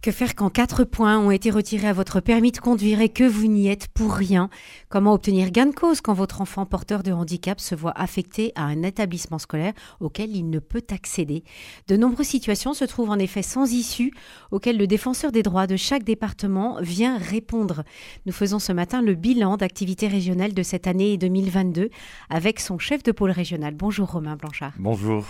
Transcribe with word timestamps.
Que 0.00 0.12
faire 0.12 0.36
quand 0.36 0.48
quatre 0.48 0.84
points 0.84 1.18
ont 1.18 1.32
été 1.32 1.50
retirés 1.50 1.88
à 1.88 1.92
votre 1.92 2.20
permis 2.20 2.52
de 2.52 2.58
conduire 2.58 3.00
et 3.00 3.08
que 3.08 3.24
vous 3.24 3.48
n'y 3.48 3.66
êtes 3.66 3.88
pour 3.88 4.12
rien? 4.12 4.48
Comment 4.88 5.12
obtenir 5.12 5.50
gain 5.50 5.66
de 5.66 5.74
cause 5.74 6.00
quand 6.00 6.14
votre 6.14 6.40
enfant 6.40 6.66
porteur 6.66 7.02
de 7.02 7.10
handicap 7.10 7.58
se 7.58 7.74
voit 7.74 7.98
affecté 7.98 8.52
à 8.54 8.62
un 8.62 8.84
établissement 8.84 9.40
scolaire 9.40 9.72
auquel 9.98 10.36
il 10.36 10.50
ne 10.50 10.60
peut 10.60 10.84
accéder? 10.92 11.42
De 11.88 11.96
nombreuses 11.96 12.28
situations 12.28 12.74
se 12.74 12.84
trouvent 12.84 13.10
en 13.10 13.18
effet 13.18 13.42
sans 13.42 13.72
issue 13.72 14.12
auxquelles 14.52 14.78
le 14.78 14.86
défenseur 14.86 15.32
des 15.32 15.42
droits 15.42 15.66
de 15.66 15.74
chaque 15.74 16.04
département 16.04 16.76
vient 16.80 17.18
répondre. 17.18 17.82
Nous 18.24 18.32
faisons 18.32 18.60
ce 18.60 18.70
matin 18.70 19.02
le 19.02 19.16
bilan 19.16 19.56
d'activité 19.56 20.06
régionale 20.06 20.54
de 20.54 20.62
cette 20.62 20.86
année 20.86 21.18
2022 21.18 21.90
avec 22.30 22.60
son 22.60 22.78
chef 22.78 23.02
de 23.02 23.10
pôle 23.10 23.32
régional. 23.32 23.74
Bonjour 23.74 24.12
Romain 24.12 24.36
Blanchard. 24.36 24.74
Bonjour. 24.78 25.26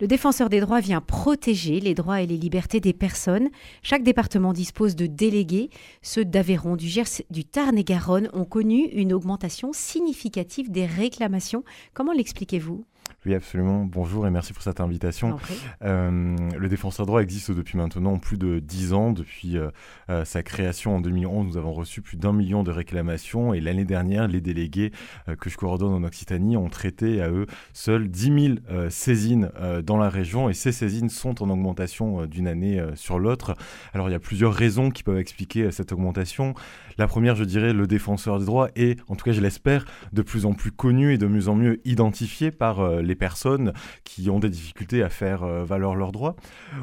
Le 0.00 0.06
défenseur 0.06 0.48
des 0.48 0.60
droits 0.60 0.78
vient 0.78 1.00
protéger 1.00 1.80
les 1.80 1.94
droits 1.94 2.22
et 2.22 2.26
les 2.26 2.36
libertés 2.36 2.78
des 2.78 2.92
personnes. 2.92 3.48
Chaque 3.82 4.04
département 4.04 4.52
dispose 4.52 4.94
de 4.94 5.06
délégués. 5.06 5.70
Ceux 6.02 6.24
d'Aveyron, 6.24 6.76
du 6.76 6.86
Gers, 6.86 7.22
du 7.30 7.44
Tarn 7.44 7.76
et 7.76 7.82
Garonne 7.82 8.30
ont 8.32 8.44
connu 8.44 8.84
une 8.92 9.12
augmentation 9.12 9.72
significative 9.72 10.70
des 10.70 10.86
réclamations. 10.86 11.64
Comment 11.94 12.12
l'expliquez-vous? 12.12 12.84
Oui, 13.26 13.34
absolument. 13.34 13.84
Bonjour 13.84 14.26
et 14.26 14.30
merci 14.30 14.52
pour 14.52 14.62
cette 14.62 14.80
invitation. 14.80 15.36
Euh, 15.82 16.36
le 16.56 16.68
défenseur 16.68 17.04
droit 17.04 17.20
existe 17.20 17.50
depuis 17.50 17.76
maintenant 17.76 18.18
plus 18.18 18.38
de 18.38 18.58
dix 18.58 18.92
ans. 18.92 19.12
Depuis 19.12 19.58
euh, 19.58 19.70
euh, 20.08 20.24
sa 20.24 20.42
création 20.42 20.96
en 20.96 21.00
2011, 21.00 21.46
nous 21.46 21.56
avons 21.56 21.72
reçu 21.72 22.00
plus 22.00 22.16
d'un 22.16 22.32
million 22.32 22.62
de 22.62 22.70
réclamations 22.70 23.52
et 23.54 23.60
l'année 23.60 23.84
dernière, 23.84 24.28
les 24.28 24.40
délégués 24.40 24.92
que 25.40 25.50
je 25.50 25.56
coordonne 25.56 25.92
en 25.92 26.04
Occitanie 26.04 26.56
ont 26.56 26.68
traité 26.68 27.20
à 27.20 27.28
eux 27.28 27.46
seuls 27.72 28.08
10 28.08 28.56
000 28.68 28.88
saisines 28.88 29.50
dans 29.84 29.96
la 29.96 30.08
région 30.08 30.48
et 30.48 30.54
ces 30.54 30.72
saisines 30.72 31.10
sont 31.10 31.42
en 31.42 31.50
augmentation 31.50 32.26
d'une 32.26 32.46
année 32.46 32.82
sur 32.94 33.18
l'autre. 33.18 33.56
Alors 33.92 34.08
il 34.08 34.12
y 34.12 34.14
a 34.14 34.20
plusieurs 34.20 34.54
raisons 34.54 34.90
qui 34.90 35.02
peuvent 35.02 35.18
expliquer 35.18 35.70
cette 35.70 35.92
augmentation. 35.92 36.54
La 36.96 37.06
première, 37.06 37.36
je 37.36 37.44
dirais, 37.44 37.72
le 37.72 37.86
défenseur 37.86 38.38
des 38.38 38.46
droits 38.46 38.70
est, 38.74 39.00
en 39.08 39.16
tout 39.16 39.24
cas 39.24 39.32
je 39.32 39.40
l'espère, 39.40 39.84
de 40.12 40.22
plus 40.22 40.46
en 40.46 40.54
plus 40.54 40.72
connu 40.72 41.12
et 41.12 41.18
de 41.18 41.26
mieux 41.26 41.48
en 41.48 41.54
mieux 41.54 41.80
identifié 41.84 42.50
par 42.50 42.97
les 43.02 43.14
personnes 43.14 43.72
qui 44.04 44.30
ont 44.30 44.38
des 44.38 44.50
difficultés 44.50 45.02
à 45.02 45.08
faire 45.08 45.42
euh, 45.42 45.64
valoir 45.64 45.94
leurs 45.94 46.12
droits. 46.12 46.36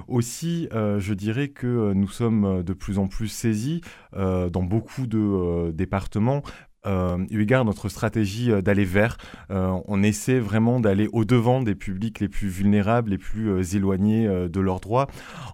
Aussi, 0.07 0.67
euh, 0.73 0.99
je 0.99 1.13
dirais 1.13 1.49
que 1.49 1.67
euh, 1.67 1.93
nous 1.93 2.07
sommes 2.07 2.63
de 2.63 2.73
plus 2.73 2.99
en 2.99 3.07
plus 3.07 3.27
saisis 3.27 3.81
dans 4.13 4.63
beaucoup 4.63 5.07
de 5.07 5.71
départements 5.71 6.41
euh, 6.85 7.17
eu 7.29 7.45
égard 7.45 7.63
notre 7.63 7.89
stratégie 7.89 8.51
euh, 8.51 8.61
d'aller 8.61 8.85
vers, 8.85 9.17
euh, 9.51 9.77
on 9.87 10.01
essaie 10.01 10.39
vraiment 10.39 10.79
d'aller 10.79 11.07
au-devant 11.13 11.61
des 11.61 11.75
publics 11.75 12.19
les 12.19 12.27
plus 12.27 12.47
vulnérables, 12.47 13.11
les 13.11 13.17
plus 13.19 13.49
euh, 13.49 13.61
éloignés 13.61 14.27
de 14.27 14.59
leurs 14.59 14.79
droits, 14.79 15.07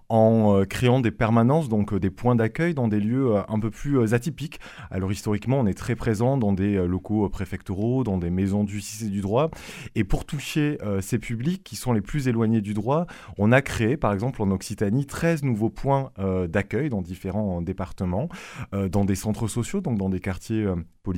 en 0.08 0.62
créant 0.68 1.00
des 1.00 1.10
permanences, 1.10 1.68
donc 1.68 1.94
des 1.94 2.10
points 2.10 2.34
d'accueil 2.34 2.74
dans 2.74 2.88
des 2.88 3.00
lieux 3.00 3.34
un 3.48 3.58
peu 3.58 3.70
plus 3.70 4.12
atypiques. 4.14 4.60
Alors 4.90 5.10
historiquement, 5.10 5.60
on 5.60 5.66
est 5.66 5.74
très 5.74 5.96
présent 5.96 6.36
dans 6.36 6.52
des 6.52 6.86
locaux 6.86 7.28
préfectoraux, 7.28 8.04
dans 8.04 8.18
des 8.18 8.30
maisons 8.30 8.64
du 8.64 8.80
et 9.02 9.08
du 9.08 9.20
droit. 9.20 9.50
Et 9.94 10.04
pour 10.04 10.24
toucher 10.24 10.78
ces 11.00 11.18
publics 11.18 11.64
qui 11.64 11.76
sont 11.76 11.92
les 11.92 12.00
plus 12.00 12.28
éloignés 12.28 12.60
du 12.60 12.74
droit, 12.74 13.06
on 13.38 13.52
a 13.52 13.62
créé, 13.62 13.96
par 13.96 14.12
exemple 14.12 14.42
en 14.42 14.50
Occitanie, 14.50 15.06
13 15.06 15.42
nouveaux 15.42 15.70
points 15.70 16.10
d'accueil 16.48 16.90
dans 16.90 17.02
différents 17.02 17.62
départements, 17.62 18.28
dans 18.72 19.04
des 19.04 19.16
centres 19.16 19.48
sociaux, 19.48 19.80
donc 19.80 19.98
dans 19.98 20.10
des 20.10 20.20
quartiers 20.20 20.66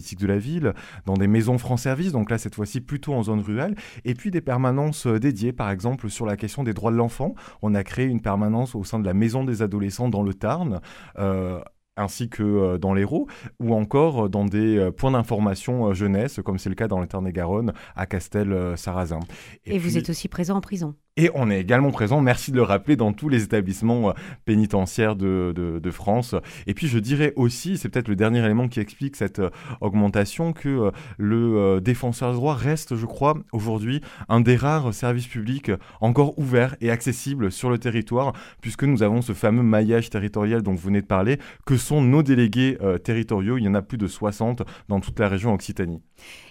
politique 0.04 0.20
de 0.20 0.26
la 0.26 0.36
ville, 0.36 0.74
dans 1.06 1.14
des 1.14 1.26
maisons 1.26 1.56
France 1.56 1.82
Service, 1.82 2.12
donc 2.12 2.30
là 2.30 2.36
cette 2.36 2.54
fois-ci 2.54 2.82
plutôt 2.82 3.14
en 3.14 3.22
zone 3.22 3.40
rurale, 3.40 3.74
et 4.04 4.12
puis 4.12 4.30
des 4.30 4.42
permanences 4.42 5.06
euh, 5.06 5.18
dédiées, 5.18 5.54
par 5.54 5.70
exemple 5.70 6.10
sur 6.10 6.26
la 6.26 6.36
question 6.36 6.62
des 6.62 6.74
droits 6.74 6.90
de 6.90 6.96
l'enfant. 6.96 7.34
On 7.62 7.74
a 7.74 7.82
créé 7.82 8.04
une 8.04 8.20
permanence 8.20 8.74
au 8.74 8.84
sein 8.84 8.98
de 8.98 9.06
la 9.06 9.14
maison 9.14 9.44
des 9.44 9.62
adolescents 9.62 10.10
dans 10.10 10.22
le 10.22 10.34
Tarn. 10.34 10.80
Euh, 11.18 11.60
ainsi 11.96 12.28
que 12.28 12.42
euh, 12.42 12.76
dans 12.76 12.92
l'Hérault, 12.92 13.28
ou 13.60 13.72
encore 13.72 14.28
dans 14.28 14.44
des 14.44 14.90
points 14.96 15.12
d'information 15.12 15.94
jeunesse, 15.94 16.40
comme 16.44 16.58
c'est 16.58 16.68
le 16.68 16.74
cas 16.74 16.88
dans 16.88 17.00
le 17.00 17.06
Tarn-et-Garonne, 17.06 17.72
à 17.94 18.06
Castel-Sarrazin. 18.06 19.20
Et, 19.64 19.78
vous 19.78 19.96
êtes 19.96 20.10
aussi 20.10 20.26
présent 20.26 20.56
en 20.56 20.60
prison 20.60 20.96
et 21.16 21.30
on 21.34 21.48
est 21.48 21.60
également 21.60 21.92
présent, 21.92 22.20
merci 22.20 22.50
de 22.50 22.56
le 22.56 22.64
rappeler, 22.64 22.96
dans 22.96 23.12
tous 23.12 23.28
les 23.28 23.44
établissements 23.44 24.10
euh, 24.10 24.12
pénitentiaires 24.44 25.14
de, 25.14 25.90
France. 25.92 26.34
Et 26.66 26.74
puis 26.74 26.88
je 26.88 26.98
dirais 26.98 27.32
aussi, 27.36 27.78
c'est 27.78 27.88
peut-être 27.88 28.08
le 28.08 28.16
dernier 28.16 28.44
élément 28.44 28.66
qui 28.66 28.80
explique 28.80 29.14
cette 29.14 29.38
euh, 29.38 29.50
augmentation, 29.80 30.52
que 30.52 30.68
euh, 30.68 30.90
le 31.18 31.80
défenseur 31.80 32.32
des 32.32 32.36
droits 32.36 32.54
reste, 32.54 32.96
je 32.96 33.06
crois, 33.06 33.36
aujourd'hui 33.52 34.00
un 34.28 34.40
des 34.40 34.56
rares 34.56 34.92
services 34.92 35.28
publics 35.28 35.70
encore 36.00 36.36
ouverts 36.36 36.74
et 36.80 36.90
accessibles 36.90 37.52
sur 37.52 37.70
le 37.70 37.78
territoire, 37.78 38.32
puisque 38.60 38.82
nous 38.82 39.04
avons 39.04 39.22
ce 39.22 39.34
fameux 39.34 39.62
maillage 39.62 40.10
territorial 40.10 40.62
dont 40.62 40.72
vous 40.72 40.88
venez 40.88 41.02
de 41.02 41.06
parler, 41.06 41.38
que 41.64 41.76
sont 41.76 42.02
nos 42.02 42.24
délégués 42.24 42.76
territoriaux. 43.04 43.56
Il 43.56 43.64
y 43.64 43.68
en 43.68 43.74
a 43.74 43.82
plus 43.82 43.98
de 43.98 44.08
60 44.08 44.62
dans 44.88 45.00
toute 45.00 45.18
la 45.20 45.28
région 45.28 45.54
Occitanie. 45.54 46.00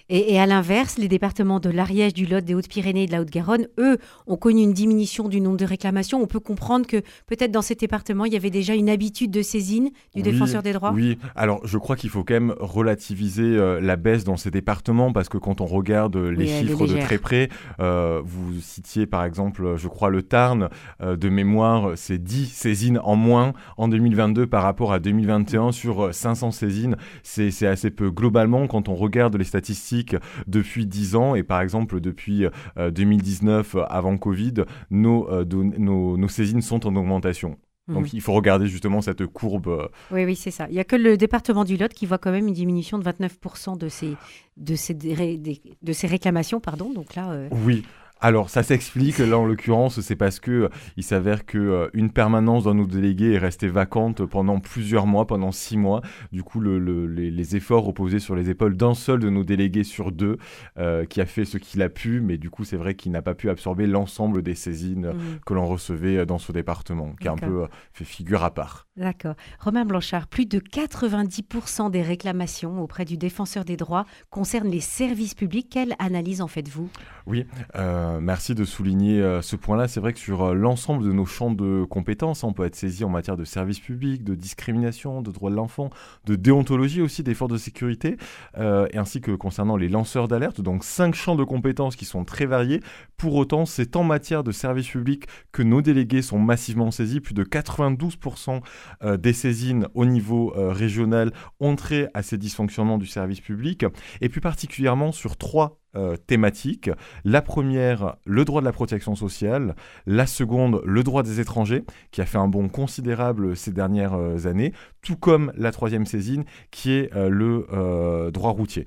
Et, 0.09 0.38
à 0.38 0.45
l'inverse, 0.45 0.97
les 0.97 1.07
départements 1.07 1.59
de 1.59 1.69
l'Ariège, 1.69 2.13
du 2.13 2.25
Lot, 2.25 2.44
des 2.44 2.53
Hautes-Pyrénées 2.53 3.03
et 3.03 3.07
de 3.07 3.13
la 3.13 3.22
Haute-Garonne, 3.22 3.68
eux, 3.80 3.97
ont 4.28 4.35
connu 4.35 4.53
une 4.58 4.74
diminution 4.74 5.28
du 5.28 5.41
nombre 5.41 5.58
de 5.58 5.66
réclamations. 5.66 6.22
On 6.22 6.28
peut 6.28 6.40
comprendre 6.40 6.86
que 6.88 6.97
peut-être 7.28 7.52
dans 7.52 7.62
ces 7.62 7.75
départements, 7.75 8.25
il 8.25 8.34
y 8.34 8.36
avait 8.36 8.50
déjà 8.50 8.75
une 8.75 8.90
habitude 8.90 9.31
de 9.31 9.41
saisine 9.41 9.90
du 10.16 10.22
défenseur 10.22 10.64
des 10.64 10.74
droits. 10.74 10.91
Oui, 10.94 11.18
alors 11.36 11.66
je 11.66 11.78
crois 11.78 11.96
qu'il 11.96 12.09
faut 12.09 12.24
quand 12.24 12.34
même 12.34 12.56
relativiser 12.59 13.44
euh, 13.44 13.80
la 13.81 13.96
baisse 13.96 14.24
dans 14.24 14.38
ces 14.38 14.52
départements 14.52 15.12
parce 15.12 15.30
que 15.30 15.38
quand 15.38 15.62
on 15.62 15.66
regarde 15.66 16.16
les 16.18 16.47
chiffres 16.47 16.88
de 16.88 17.00
très 17.00 17.18
près, 17.18 17.50
euh, 17.80 18.22
vous 18.24 18.59
citiez 18.62 19.06
par 19.06 19.25
exemple, 19.25 19.75
je 19.78 19.88
crois, 19.88 20.09
le 20.09 20.24
Tarn, 20.24 20.69
euh, 21.02 21.16
de 21.16 21.30
mémoire, 21.30 21.92
c'est 21.96 22.22
10 22.22 22.47
saisines 22.47 23.00
en 23.03 23.16
moins 23.16 23.53
en 23.78 23.88
2022 23.88 24.47
par 24.47 24.63
rapport 24.63 24.94
à 24.94 25.00
2021 25.00 25.72
sur 25.72 26.13
500 26.13 26.52
saisines. 26.52 26.96
C'est 27.24 27.68
assez 27.68 27.90
peu. 27.90 28.09
Globalement, 28.12 28.68
quand 28.68 28.90
on 28.90 28.96
regarde 28.96 29.36
les 29.36 29.44
statistiques, 29.44 30.16
depuis 30.47 30.86
10 30.86 31.16
ans 31.16 31.36
et 31.36 31.44
par 31.44 31.62
exemple 31.62 32.00
depuis 32.00 32.46
2019 32.78 33.75
euh, 33.75 33.84
avant 33.90 34.18
Covid, 34.18 34.43
nos, 34.90 35.30
euh, 35.30 35.46
nos, 35.46 36.18
nos 36.18 36.28
saisines 36.28 36.62
sont 36.62 36.86
en 36.88 36.96
augmentation. 36.96 37.58
Donc 37.90 38.04
mhm. 38.04 38.09
il 38.14 38.22
faut 38.22 38.31
regarder 38.31 38.68
justement 38.68 39.02
cette 39.02 39.26
courbe. 39.26 39.68
Euh. 39.68 39.88
Oui, 40.12 40.24
oui, 40.24 40.36
c'est 40.36 40.52
ça. 40.52 40.68
Il 40.70 40.74
n'y 40.74 40.80
a 40.80 40.86
que 40.86 40.96
le 40.96 41.18
département 41.18 41.66
du 41.66 41.76
Lot 41.76 41.94
qui 41.94 42.06
voit 42.06 42.18
quand 42.18 42.31
même 42.31 42.48
une 42.48 42.54
diminution 42.54 42.98
de 42.98 43.04
29% 43.04 43.78
de 43.78 43.90
ces, 43.90 44.16
de 44.56 44.76
ces, 44.76 44.94
de 44.94 45.94
ces 45.94 46.08
réclamations. 46.08 46.62
Pardon. 46.62 46.92
Donc 46.92 47.16
là, 47.16 47.38
Oui, 47.52 47.84
alors, 48.23 48.50
ça 48.50 48.63
s'explique. 48.63 49.17
Là, 49.17 49.38
en 49.38 49.44
l'occurrence, 49.44 50.00
c'est 50.00 50.16
parce 50.16 50.39
que 50.39 50.51
euh, 50.51 50.69
il 50.95 51.03
s'avère 51.03 51.45
que 51.45 51.57
euh, 51.57 51.89
une 51.91 52.09
permanence 52.09 52.63
dans 52.63 52.73
nos 52.73 52.88
délégués 52.88 53.34
est 53.34 53.38
restée 53.38 53.67
vacante 53.67 54.25
pendant 54.25 54.61
plusieurs 54.61 55.06
mois, 55.06 55.28
pendant 55.28 55.51
six 55.51 55.75
mois. 55.75 56.01
Du 56.31 56.41
coup, 56.41 56.62
les, 56.62 57.56
efforts 57.57 57.83
reposaient 57.83 58.19
sur 58.19 58.33
les 58.33 58.50
épaules 58.50 58.78
d'un 58.78 58.94
seul 58.94 59.19
de 59.19 59.29
nos 59.29 59.44
délégués 59.44 59.83
sur 59.83 60.13
deux, 60.13 60.38
euh, 60.78 61.03
qui 61.03 61.19
a 61.19 61.25
fait 61.25 61.44
ce 61.44 61.57
qu'il 61.57 61.81
a 61.81 61.89
pu, 61.89 62.22
mais 62.22 62.38
du 62.38 62.50
coup, 62.50 62.63
c'est 62.63 62.78
vrai 62.78 62.95
qu'il 62.95 63.12
n'a 63.12 63.22
pas 63.22 63.35
pu 63.35 63.50
absorber 63.50 63.88
l'ensemble 63.88 64.41
des 64.41 64.56
saisines 64.56 65.09
mmh. 65.09 65.39
que 65.45 65.53
l'on 65.53 65.66
recevait 65.66 66.25
dans 66.25 66.38
ce 66.38 66.53
département, 66.53 67.16
qui 67.19 67.28
a 67.28 67.33
un 67.33 67.38
peu 67.38 67.67
fait 67.91 68.06
figure 68.06 68.45
à 68.45 68.53
part. 68.53 68.88
D'accord. 68.96 69.34
Romain 69.59 69.86
Blanchard, 69.86 70.28
plus 70.28 70.46
de 70.46 70.59
90% 70.59 71.90
des 71.90 72.04
réclamations 72.04 72.80
auprès 72.80 73.06
du 73.06 73.18
défenseur 73.18 73.66
des 73.66 73.76
droits 73.76 74.06
concernent 74.30 74.70
les 74.70 74.81
services 74.81 75.34
publics. 75.34 75.68
Quelle 75.72 75.96
analyse 75.98 76.42
en 76.42 76.48
faites-vous? 76.48 76.92
Oui. 77.26 77.48
Euh, 77.76 78.20
merci 78.20 78.54
de 78.54 78.64
souligner 78.64 79.20
euh, 79.20 79.42
ce 79.42 79.56
point-là. 79.56 79.88
C'est 79.88 80.00
vrai 80.00 80.14
que 80.14 80.20
sur 80.20 80.44
euh, 80.44 80.54
l'ensemble 80.54 81.04
de 81.06 81.12
nos 81.12 81.26
champs 81.26 81.50
de 81.50 81.86
compétences, 81.86 82.44
on 82.44 82.54
peut 82.54 82.66
être 82.66 82.76
saisi 82.76 83.04
en 83.04 83.09
matière 83.09 83.36
de 83.36 83.46
services 83.46 83.80
publics, 83.80 84.24
de 84.24 84.36
discrimination, 84.36 85.24
de 85.24 85.31
droits 85.31 85.50
de 85.50 85.56
l'enfant, 85.56 85.90
de 86.25 86.36
déontologie 86.36 87.02
aussi 87.02 87.24
des 87.24 87.34
forces 87.34 87.54
de 87.54 87.58
sécurité, 87.58 88.18
et 88.60 88.98
ainsi 88.98 89.22
que 89.22 89.31
concernant 89.31 89.75
les 89.75 89.90
lanceurs 89.90 90.28
d'alerte. 90.28 90.62
Donc 90.62 90.84
cinq 90.84 91.16
champs 91.16 91.36
de 91.36 91.44
compétences 91.44 91.96
qui 91.96 92.06
sont 92.06 92.25
très 92.25 92.46
variés. 92.46 92.80
Pour 93.18 93.34
autant, 93.36 93.66
c'est 93.66 93.96
en 93.96 94.04
matière 94.04 94.44
de 94.44 94.52
services 94.52 94.90
publics 94.90 95.25
que 95.52 95.64
nos 95.64 95.81
délégués 95.81 96.22
sont 96.22 96.40
massivement 96.40 96.92
saisis. 96.92 97.22
Plus 97.22 97.34
de 97.34 97.44
92% 97.44 98.62
des 99.01 99.33
saisines 99.33 99.88
au 99.94 100.05
niveau 100.05 100.53
régional 100.56 101.31
ont 101.59 101.75
trait 101.75 102.09
à 102.13 102.21
ces 102.21 102.38
dysfonctionnements 102.38 102.97
du 102.97 103.07
service 103.07 103.41
public, 103.41 103.85
et 104.21 104.30
plus 104.30 104.41
particulièrement 104.41 105.12
sur 105.12 105.38
trois 105.38 105.80
euh, 105.95 106.18
thématiques. 106.18 106.89
La 107.24 107.44
première, 107.44 108.15
le 108.25 108.45
droit 108.45 108.62
de 108.62 108.65
la 108.65 108.71
protection 108.71 109.15
sociale. 109.15 109.75
La 110.07 110.25
seconde, 110.25 110.81
le 110.85 111.03
droit 111.03 111.21
des 111.21 111.39
étrangers, 111.39 111.83
qui 112.09 112.19
a 112.19 112.25
fait 112.25 112.39
un 112.39 112.47
bond 112.47 112.68
considérable 112.68 113.56
ces 113.56 113.71
dernières 113.71 114.15
euh, 114.15 114.47
années, 114.47 114.74
tout 115.03 115.18
comme 115.18 115.53
la 115.56 115.71
troisième 115.71 116.07
saisine, 116.07 116.45
qui 116.71 116.94
est 116.94 117.13
euh, 117.15 117.29
le 117.29 118.31
droit 118.31 118.51
routier. 118.51 118.86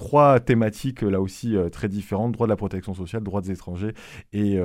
Trois 0.00 0.40
thématiques 0.40 1.02
là 1.02 1.20
aussi 1.20 1.56
très 1.70 1.88
différentes. 1.88 2.32
Droit 2.32 2.46
de 2.46 2.50
la 2.50 2.56
protection 2.56 2.94
sociale, 2.94 3.22
droit 3.22 3.42
des 3.42 3.50
étrangers 3.52 3.92
et, 4.32 4.56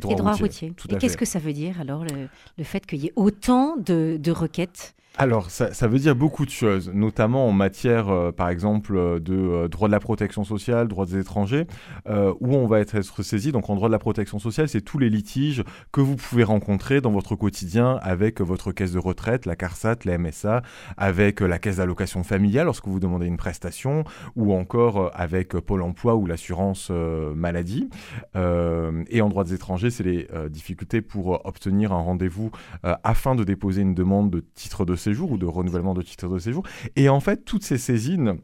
droit, 0.00 0.32
routier. 0.32 0.72
Et 0.90 0.96
qu'est-ce 0.96 1.16
que 1.16 1.24
ça 1.24 1.38
veut 1.38 1.52
dire 1.52 1.80
alors 1.80 2.04
le, 2.04 2.64
fait 2.64 2.86
qu'il 2.86 3.00
y 3.00 3.06
ait 3.06 3.12
autant 3.16 3.76
de, 3.76 4.18
de 4.20 4.30
requêtes 4.32 4.94
Alors, 5.18 5.50
ça, 5.50 5.88
veut 5.88 5.98
dire 5.98 6.14
beaucoup 6.14 6.44
de 6.44 6.50
choses, 6.50 6.90
notamment 6.92 7.48
en 7.48 7.52
matière, 7.52 8.10
euh, 8.10 8.32
par 8.32 8.50
exemple, 8.50 9.18
de 9.20 9.34
euh, 9.34 9.68
droit 9.68 9.88
de 9.88 9.92
la 9.92 10.00
protection 10.00 10.44
sociale, 10.44 10.88
droit 10.88 11.06
des 11.06 11.18
étrangers, 11.18 11.66
où 12.06 12.54
on 12.54 12.66
va 12.66 12.80
être, 12.80 12.94
être 12.94 13.22
saisi. 13.22 13.50
Donc, 13.50 13.70
en 13.70 13.76
droit 13.76 13.88
de 13.88 13.92
la 13.92 13.98
protection 13.98 14.38
sociale, 14.38 14.68
c'est 14.68 14.82
tous 14.82 14.98
les 14.98 15.08
litiges 15.08 15.64
que 15.90 16.02
vous 16.02 16.16
pouvez 16.16 16.44
rencontrer 16.44 17.00
dans 17.00 17.12
votre 17.12 17.34
quotidien 17.34 17.98
avec 18.02 18.40
votre 18.42 18.72
caisse 18.72 18.92
de 18.92 18.98
retraite, 18.98 19.46
la 19.46 19.56
CARSAT, 19.56 19.96
la 20.04 20.18
MSA, 20.18 20.62
avec 20.98 21.40
la 21.40 21.58
caisse 21.58 21.76
d'allocation 21.76 22.22
familiale 22.22 22.66
lorsque 22.66 22.86
vous 22.86 23.00
demandez 23.00 23.26
une 23.26 23.38
prestation, 23.38 24.04
ou 24.34 24.52
encore 24.52 25.10
avec 25.14 25.56
Pôle 25.58 25.82
emploi 25.82 26.14
ou 26.14 26.26
l'assurance 26.26 26.90
maladie. 27.34 27.88
et 28.34 29.20
en 29.20 29.28
droit 29.28 29.44
des 29.44 29.54
étrangers, 29.54 29.90
c'est 29.90 30.04
les 30.04 30.28
difficultés 30.50 31.00
pour 31.00 31.44
obtenir 31.46 31.92
un 31.92 32.00
rendez-vous 32.00 32.50
afin 32.82 33.34
de 33.34 33.44
déposer 33.44 33.82
une 33.82 33.94
demande 33.94 34.30
de 34.30 34.44
titre 34.54 34.84
de 34.84 34.94
séjour 35.06 35.32
ou 35.32 35.38
de 35.38 35.46
renouvellement 35.46 35.94
de 35.94 36.02
titre 36.02 36.28
de 36.28 36.38
séjour. 36.38 36.64
Et 36.96 37.08
en 37.08 37.20
fait, 37.20 37.44
toutes 37.44 37.64
ces 37.64 37.78
saisines 37.78 38.38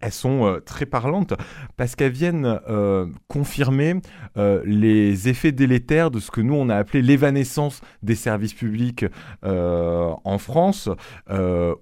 elles 0.00 0.12
sont 0.12 0.46
euh, 0.46 0.60
très 0.60 0.86
parlantes 0.86 1.34
parce 1.76 1.96
qu'elles 1.96 2.12
viennent 2.12 2.60
euh, 2.68 3.06
confirmer 3.28 3.94
euh, 4.36 4.62
les 4.64 5.28
effets 5.28 5.52
délétères 5.52 6.10
de 6.10 6.20
ce 6.20 6.30
que 6.30 6.40
nous 6.40 6.54
on 6.54 6.68
a 6.68 6.76
appelé 6.76 7.02
l'évanescence 7.02 7.80
des 8.02 8.14
services 8.14 8.54
publics 8.54 9.06
en 9.42 10.38
France, 10.38 10.88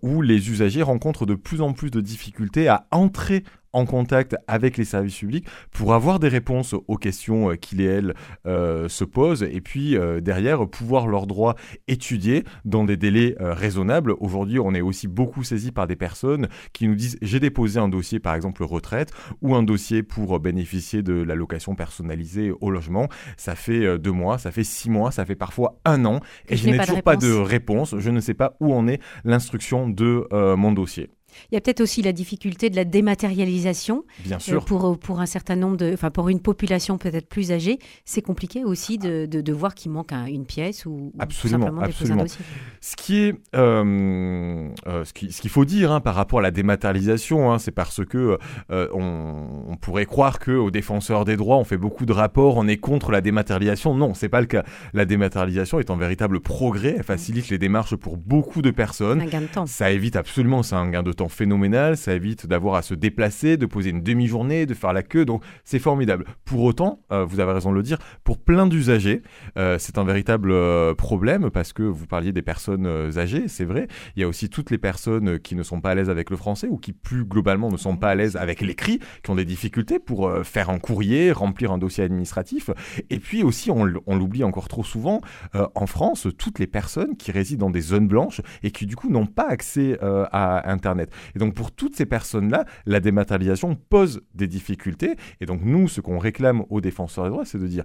où 0.03 0.23
les 0.23 0.51
usagers 0.51 0.83
rencontrent 0.83 1.27
de 1.27 1.35
plus 1.35 1.61
en 1.61 1.73
plus 1.73 1.91
de 1.91 2.01
difficultés 2.01 2.69
à 2.69 2.87
entrer 2.91 3.45
en 3.77 3.85
contact 3.85 4.35
avec 4.49 4.79
les 4.79 4.87
services 4.87 5.19
publics 5.19 5.47
pour 5.71 5.93
avoir 5.93 6.19
des 6.19 6.29
réponses 6.29 6.75
aux 6.89 6.97
questions 6.97 7.51
euh, 7.51 7.57
qu'il 7.57 7.83
et 7.83 7.85
elles 7.85 8.15
euh, 8.47 8.89
se 8.89 9.05
posent 9.05 9.43
et 9.43 9.61
puis 9.61 9.97
euh, 9.97 10.23
derrière 10.23 10.67
pouvoir 10.67 11.07
leurs 11.07 11.27
droits 11.27 11.57
étudier 11.87 12.45
dans 12.65 12.85
des 12.85 12.97
délais 12.97 13.37
raisonnables. 13.39 14.15
Aujourd'hui, 14.19 14.59
on 14.59 14.73
est 14.75 14.81
aussi 14.81 15.09
beaucoup 15.09 15.45
saisi 15.45 15.73
par 15.73 15.87
des 15.87 15.97
personnes 15.97 16.49
qui 16.73 16.89
nous 16.89 16.95
disent 16.95 17.19
j'ai 17.21 17.39
déposé 17.39 17.79
un 17.79 17.89
dossier 17.89 18.19
par 18.19 18.35
exemple 18.35 18.65
retraite 18.65 19.13
ou 19.43 19.55
un 19.55 19.63
dossier 19.63 20.03
pour 20.03 20.41
bénéficier 20.41 21.03
de 21.03 21.13
l'allocation 21.13 21.75
personnalisée 21.75 22.53
au 22.61 22.71
logement. 22.71 23.09
Ça 23.37 23.55
fait 23.55 23.99
deux 23.99 24.13
mois, 24.13 24.39
ça 24.39 24.51
fait 24.51 24.65
six 24.65 24.89
mois, 24.89 25.11
ça 25.11 25.27
fait 25.27 25.35
parfois 25.35 25.79
un 25.85 26.07
an 26.07 26.21
et, 26.49 26.57
je, 26.57 26.71
n'ai 26.71 26.79
toujours 26.79 27.03
pas 27.03 27.17
de 27.17 27.33
réponse. 27.33 27.95
Je 27.99 28.11
ne 28.11 28.21
sais 28.21 28.35
pas 28.35 28.57
où 28.61 28.73
en 28.73 28.89
est 28.89 29.01
l'instruction 29.25 29.89
de 29.89 30.27
mon 30.57 30.73
dossier. 30.73 31.11
Il 31.51 31.55
y 31.55 31.59
a 31.59 31.61
peut-être 31.61 31.81
aussi 31.81 32.03
la 32.03 32.13
difficulté 32.13 32.71
de 32.71 32.77
la 32.77 32.85
dématérialisation. 32.85 34.05
Bien 34.25 34.39
sûr. 34.39 34.65
pour, 34.65 34.99
pour 34.99 35.21
un 35.21 35.27
certain 35.27 35.57
nombre 35.57 35.77
de. 35.77 35.93
Enfin, 35.93 36.11
pour 36.11 36.29
une 36.29 36.41
population 36.41 36.99
peut-être 36.99 37.29
plus 37.29 37.53
âgée, 37.53 37.79
c'est 38.05 38.23
compliqué 38.23 38.65
aussi 38.65 38.99
de, 38.99 39.27
de, 39.27 39.53
voir 39.53 39.75
qu'il 39.75 39.91
manque 39.91 40.13
une 40.13 40.45
pièce 40.45 40.87
ou, 40.87 41.13
absolument, 41.19 41.67
simplement 41.67 41.83
absolument. 41.83 42.23
un. 42.23 42.27
Ce 42.81 42.97
qui 42.97 43.19
est. 43.19 43.35
Euh, 43.55 44.69
euh, 44.87 45.05
ce 45.05 45.13
qu'il 45.13 45.33
ce 45.33 45.41
qu'il 45.41 45.51
faut 45.51 45.65
dire 45.65 45.93
hein, 45.93 46.01
par 46.01 46.15
rapport 46.15 46.39
à 46.39 46.43
la 46.43 46.51
dématérialisation, 46.51 47.53
hein, 47.53 47.59
c'est 47.59 47.71
parce 47.71 48.05
que 48.05 48.39
euh, 48.71 48.89
on, 48.93 49.77
pourrait 49.81 50.07
croire 50.07 50.39
qu'aux 50.39 50.71
défenseurs 50.71 51.25
des 51.25 51.37
droits, 51.37 51.59
on 51.59 51.65
fait 51.65 51.77
beaucoup 51.77 52.07
de 52.07 52.13
rapports, 52.13 52.57
on 52.57 52.67
est 52.67 52.79
contre 52.79 53.11
la 53.11 53.21
dématérialisation. 53.21 53.95
Non, 53.95 54.15
c'est 54.15 54.29
pas 54.29 54.41
le 54.41 54.47
cas. 54.47 54.65
La 54.95 55.05
dématérialisation 55.05 55.79
est 55.79 55.91
un 55.91 55.97
véritable 55.97 56.41
progrès. 56.41 56.95
Elle 56.97 57.05
facilite 57.05 57.49
les 57.51 57.59
démarches 57.59 57.95
pour 57.97 58.17
beaucoup 58.17 58.63
de 58.63 58.71
personnes. 58.71 59.21
Un 59.21 59.27
gain 59.27 59.43
de 59.43 59.47
temps. 59.47 59.67
Ça 59.67 59.91
évite 59.91 60.17
absolument, 60.17 60.63
c'est 60.63 60.75
un 60.75 60.89
gain 60.89 61.03
de 61.03 61.13
temps 61.13 61.26
phénoménal, 61.29 61.97
ça 61.97 62.15
évite 62.15 62.47
d'avoir 62.47 62.77
à 62.77 62.83
se 62.83 62.95
déplacer, 62.95 63.57
de 63.57 63.67
poser 63.67 63.91
une 63.91 64.03
demi-journée, 64.03 64.67
de 64.67 64.75
faire 64.75 64.93
la 64.93 65.03
queue, 65.03 65.25
donc 65.25 65.43
c'est 65.65 65.79
formidable. 65.79 66.25
Pour 66.45 66.63
autant, 66.63 67.01
euh, 67.13 67.25
vous 67.25 67.41
avez 67.41 67.53
raison 67.53 67.71
de 67.71 67.77
le 67.77 67.83
dire, 67.83 67.99
pour 68.25 68.39
plein 68.39 68.67
d'usagers, 68.67 69.23
euh, 69.59 69.77
c'est 69.79 69.99
un 69.99 70.05
véritable 70.05 70.51
euh, 70.53 70.95
problème 70.95 71.51
parce 71.51 71.73
que 71.73 71.83
vous 71.83 72.07
parliez 72.07 72.33
des 72.33 72.43
personnes 72.43 72.87
âgées, 73.17 73.49
c'est 73.49 73.65
vrai, 73.65 73.89
il 74.17 74.21
y 74.21 74.25
a 74.25 74.29
aussi 74.29 74.49
toutes 74.49 74.71
les 74.71 74.79
personnes 74.79 75.39
qui 75.39 75.55
ne 75.55 75.63
sont 75.63 75.81
pas 75.81 75.91
à 75.91 75.95
l'aise 75.95 76.11
avec 76.11 76.31
le 76.31 76.37
français 76.37 76.69
ou 76.69 76.79
qui 76.79 76.93
plus 76.93 77.25
globalement 77.25 77.71
ne 77.71 77.77
sont 77.77 77.97
pas 77.97 78.11
à 78.11 78.15
l'aise 78.15 78.37
avec 78.37 78.61
l'écrit, 78.61 79.01
qui 79.23 79.31
ont 79.31 79.35
des 79.35 79.45
difficultés 79.45 79.99
pour 79.99 80.33
faire 80.45 80.71
un 80.71 80.79
courrier, 80.79 81.33
remplir 81.33 81.73
un 81.73 81.79
dossier 81.79 82.05
administratif, 82.05 82.71
et 83.11 83.19
puis 83.19 83.43
aussi, 83.43 83.71
on 83.71 83.85
l'oublie 83.85 84.45
encore 84.45 84.69
trop 84.69 84.85
souvent, 84.85 85.21
en 85.75 85.87
France, 85.87 86.29
toutes 86.39 86.59
les 86.59 86.67
personnes 86.67 87.17
qui 87.17 87.33
résident 87.33 87.67
dans 87.67 87.71
des 87.71 87.81
zones 87.81 88.07
blanches 88.07 88.41
et 88.63 88.71
qui 88.71 88.87
du 88.87 88.97
coup 88.97 89.09
n'ont 89.09 89.27
pas 89.27 89.49
accès 89.49 89.99
à 90.01 90.71
Internet. 90.71 91.11
Et 91.35 91.39
donc 91.39 91.55
pour 91.55 91.73
toutes 91.73 91.97
ces 91.97 92.07
personnes-là, 92.07 92.65
la 92.87 93.01
dématérialisation 93.01 93.75
pose 93.75 94.23
des 94.35 94.49
difficultés. 94.49 95.17
Et 95.41 95.47
donc 95.47 95.61
nous, 95.63 95.89
ce 95.89 96.01
qu'on 96.01 96.19
réclame 96.19 96.65
aux 96.71 96.81
défenseurs 96.81 97.25
des 97.25 97.31
droits, 97.31 97.45
c'est 97.45 97.59
de 97.59 97.67
dire 97.67 97.85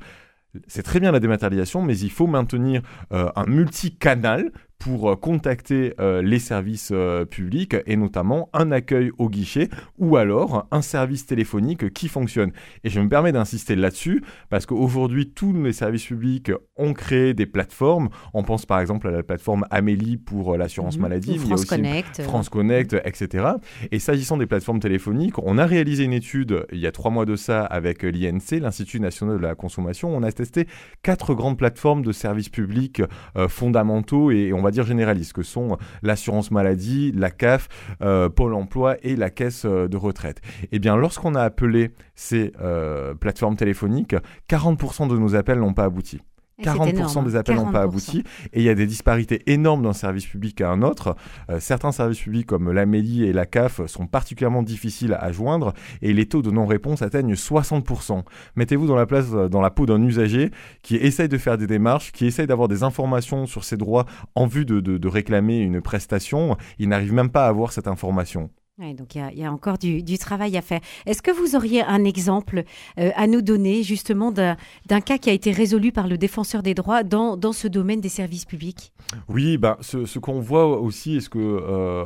c'est 0.68 0.84
très 0.84 1.00
bien 1.00 1.12
la 1.12 1.20
dématérialisation, 1.20 1.82
mais 1.82 1.98
il 1.98 2.12
faut 2.12 2.28
maintenir 2.28 2.82
euh, 3.14 3.30
un 3.36 3.46
multicanal 3.46 4.52
pour 4.82 5.12
euh, 5.12 5.16
contacter 5.16 5.94
euh, 6.00 6.24
les 6.24 6.40
services 6.40 6.90
euh, 6.92 7.24
publics 7.24 7.76
et 7.86 7.96
notamment 7.96 8.50
un 8.52 8.72
accueil 8.72 9.12
au 9.20 9.30
guichet 9.30 9.70
ou 10.00 10.18
alors 10.18 10.68
un 10.72 10.82
service 10.82 11.28
téléphonique 11.28 11.94
qui 11.94 12.08
fonctionne. 12.08 12.52
Et 12.84 12.90
je 12.90 13.00
me 13.00 13.08
permets 13.08 13.32
d'insister 13.32 13.76
là-dessus 13.76 14.24
parce 14.50 14.66
qu'aujourd'hui 14.66 15.30
tous 15.30 15.54
les 15.54 15.72
services 15.72 16.06
publics 16.06 16.52
ont 16.78 16.94
créé 16.94 17.36
des 17.36 17.46
plateformes. 17.46 18.10
On 18.34 18.42
pense 18.42 18.66
par 18.66 18.80
exemple 18.80 19.08
à 19.08 19.12
la 19.12 19.22
plateforme 19.22 19.68
Amélie 19.70 20.18
pour 20.18 20.58
l'assurance 20.58 20.96
mhm. 20.96 21.04
maladie, 21.04 21.38
France 21.38 21.66
Connect, 21.66 22.24
France 22.24 22.50
Connect, 22.50 22.96
etc. 23.06 23.46
Et 23.92 24.00
s'agissant 24.00 24.38
des 24.38 24.48
plateformes 24.48 24.80
téléphoniques, 24.80 25.38
on 25.38 25.60
a 25.60 25.66
réalisé 25.68 26.06
une 26.06 26.14
étude 26.14 26.66
il 26.72 26.80
y 26.80 26.88
a 26.88 26.92
trois 26.92 27.12
mois 27.12 27.26
de 27.26 27.36
ça 27.36 27.64
avec 27.64 28.02
l'INC, 28.02 28.60
l'Institut 28.60 29.00
national 29.00 29.38
de 29.38 29.44
la 29.44 29.54
consommation. 29.54 30.10
On 30.10 30.24
a 30.24 30.32
testé 30.32 30.66
quatre 31.04 31.36
grandes 31.36 31.60
plateformes 31.60 32.02
de 32.02 32.12
services 32.12 32.50
publics 32.50 33.04
fondamentaux 33.48 34.32
et 34.32 34.54
on 34.54 34.62
va 34.64 34.71
dire 34.72 34.86
généralistes, 34.86 35.34
que 35.34 35.44
sont 35.44 35.78
l'assurance 36.02 36.52
maladie, 36.52 37.12
la 37.12 37.30
CAF, 37.30 37.68
euh, 38.02 38.30
Pôle 38.30 38.54
emploi 38.54 38.98
et 39.04 39.16
la 39.16 39.30
caisse 39.30 39.66
euh, 39.66 39.88
de 39.88 39.98
retraite. 39.98 40.42
Eh 40.72 40.80
bien, 40.80 40.96
lorsqu'on 40.96 41.36
a 41.36 41.42
appelé 41.42 41.92
ces 42.16 42.54
euh, 42.62 43.14
plateformes 43.14 43.56
téléphoniques, 43.56 44.16
40% 44.50 45.08
de 45.08 45.18
nos 45.18 45.36
appels 45.36 45.60
n'ont 45.60 45.74
pas 45.74 45.86
abouti. 45.86 46.20
40% 46.62 47.26
des 47.26 47.36
appels 47.36 47.56
n'ont 47.56 47.72
pas 47.72 47.82
abouti 47.82 48.24
et 48.54 48.60
il 48.60 48.64
y 48.64 48.70
a 48.70 48.76
des 48.76 48.86
disparités 48.86 49.42
énormes 49.48 49.84
d'un 49.84 49.94
service 49.94 50.26
public 50.26 50.62
à 50.62 50.70
un 50.70 50.82
autre. 50.82 51.16
Euh, 51.50 51.60
certains 51.60 51.92
services 51.92 52.22
publics 52.22 52.48
comme 52.48 52.72
l'Amélie 52.72 53.26
et 53.26 53.34
la 53.34 53.46
CAF 53.46 53.86
sont 53.88 54.08
particulièrement 54.08 54.64
difficiles 54.64 55.18
à 55.20 55.32
joindre 55.32 55.74
et 56.02 56.14
les 56.14 56.26
taux 56.26 56.42
de 56.42 56.52
non-réponse 56.52 57.02
atteignent 57.02 57.34
60%. 57.34 58.24
Mettez-vous 58.56 58.88
dans 58.88 58.96
la 58.96 59.06
place, 59.06 59.28
euh, 59.34 59.50
dans 59.50 59.62
la 59.62 59.72
peau 59.72 59.86
d'un 59.86 60.02
usager 60.02 60.52
qui 60.82 60.96
essaye 60.96 61.30
de 61.30 61.38
faire 61.38 61.58
des 61.58 61.68
démarches, 61.68 62.12
qui 62.12 62.26
essaye 62.26 62.48
d'avoir 62.48 62.68
des 62.68 62.84
informations 62.84 63.46
sur 63.46 63.64
ses 63.64 63.78
droits 63.78 64.06
en 64.36 64.48
vue 64.48 64.66
de, 64.66 64.80
de 64.80 65.08
réclamer 65.08 65.60
une 65.60 65.82
prestation. 65.82 66.58
Il 66.80 66.90
n'arrive 66.90 67.14
même 67.14 67.30
pas 67.30 67.46
à 67.46 67.50
avoir 67.50 67.72
cette 67.72 67.88
information 67.88 68.50
donc 68.96 69.16
il 69.16 69.38
y, 69.38 69.44
a 69.44 69.52
encore 69.52 69.78
du, 69.78 70.18
travail 70.18 70.58
à 70.58 70.62
faire. 70.62 70.80
Est-ce 71.06 71.22
que 71.22 71.32
vous 71.32 71.56
auriez 71.56 71.84
un 71.84 72.04
exemple 72.04 72.64
euh, 72.98 73.12
à 73.16 73.28
nous 73.28 73.42
donner 73.42 73.84
justement 73.84 74.32
d'un 74.32 74.56
cas 75.02 75.18
qui 75.18 75.30
a 75.30 75.34
été 75.34 75.52
résolu 75.52 75.92
par 75.92 76.08
le 76.08 76.18
défenseur 76.18 76.64
des 76.64 76.74
droits 76.74 77.04
dans, 77.04 77.38
ce 77.52 77.68
domaine 77.68 78.02
des 78.02 78.10
services 78.10 78.46
publics? 78.46 78.92
Oui, 79.30 79.58
ben, 79.58 79.78
ce, 79.82 80.20
qu'on 80.20 80.40
voit 80.40 80.80
aussi, 80.80 81.18
est-ce 81.18 81.30
euh, 81.36 82.06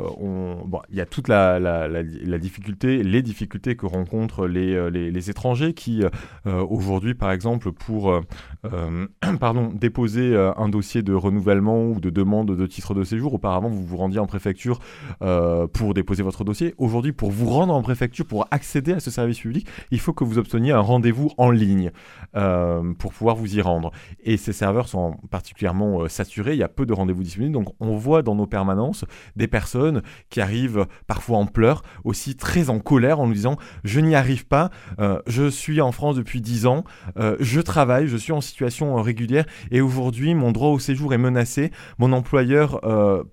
il 0.89 0.95
y 0.95 1.01
a 1.01 1.05
toute 1.05 1.27
la, 1.29 2.37
difficulté, 2.39 3.03
les 3.03 3.21
difficultés 3.21 3.75
que 3.75 3.85
rencontrent 3.85 4.47
les, 4.47 4.73
euh, 4.73 5.11
étrangers 5.29 5.73
qui 5.73 6.03
aujourd'hui, 6.45 7.13
par 7.15 7.31
exemple, 7.31 7.71
pour 7.71 8.21
déposer 9.73 10.35
un 10.57 10.69
dossier 10.69 11.03
de 11.03 11.13
renouvellement 11.13 11.85
ou 11.85 11.99
de 11.99 12.09
demande 12.09 12.55
de 12.55 12.67
titre 12.67 12.93
de 12.93 13.03
séjour, 13.03 13.33
auparavant 13.33 13.69
vous 13.69 13.85
vous 13.85 13.97
rendiez 13.97 14.19
en 14.19 14.27
préfecture 14.27 14.79
pour 15.19 15.93
déposer 15.93 16.21
votre 16.21 16.43
dossier 16.43 16.64
Aujourd'hui, 16.77 17.11
pour 17.11 17.31
vous 17.31 17.49
rendre 17.49 17.73
en 17.73 17.81
préfecture, 17.81 18.25
pour 18.25 18.47
accéder 18.51 18.93
à 18.93 18.99
ce 18.99 19.11
service 19.11 19.39
public, 19.39 19.67
il 19.91 19.99
faut 19.99 20.13
que 20.13 20.23
vous 20.23 20.37
obteniez 20.37 20.71
un 20.71 20.79
rendez-vous 20.79 21.31
en 21.37 21.51
ligne 21.51 21.91
euh, 22.35 22.93
pour 22.97 23.13
pouvoir 23.13 23.35
vous 23.35 23.57
y 23.57 23.61
rendre. 23.61 23.91
Et 24.23 24.37
ces 24.37 24.53
serveurs 24.53 24.87
sont 24.87 25.17
particulièrement 25.29 26.01
euh, 26.01 26.07
saturés, 26.07 26.53
il 26.53 26.59
y 26.59 26.63
a 26.63 26.67
peu 26.67 26.85
de 26.85 26.93
rendez-vous 26.93 27.23
disponibles. 27.23 27.53
Donc 27.53 27.75
on 27.79 27.95
voit 27.95 28.21
dans 28.21 28.35
nos 28.35 28.47
permanences 28.47 29.05
des 29.35 29.47
personnes 29.47 30.01
qui 30.29 30.41
arrivent 30.41 30.85
parfois 31.07 31.37
en 31.37 31.45
pleurs, 31.45 31.83
aussi 32.03 32.35
très 32.35 32.69
en 32.69 32.79
colère 32.79 33.19
en 33.19 33.27
nous 33.27 33.33
disant 33.33 33.57
je 33.83 33.99
n'y 33.99 34.15
arrive 34.15 34.47
pas, 34.47 34.69
euh, 34.99 35.21
je 35.27 35.49
suis 35.49 35.81
en 35.81 35.91
France 35.91 36.15
depuis 36.15 36.41
10 36.41 36.65
ans, 36.65 36.83
je 37.39 37.61
travaille, 37.61 38.07
je 38.07 38.17
suis 38.17 38.31
en 38.31 38.41
situation 38.41 38.95
régulière 39.01 39.45
et 39.71 39.81
aujourd'hui 39.81 40.33
mon 40.35 40.51
droit 40.51 40.69
au 40.69 40.79
séjour 40.79 41.13
est 41.13 41.17
menacé, 41.17 41.71
mon 41.97 42.11
employeur 42.13 42.81